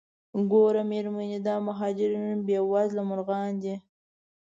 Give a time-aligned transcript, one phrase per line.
[0.51, 3.75] ګوره میرمنې دا مهاجرین بې وزره مرغان دي.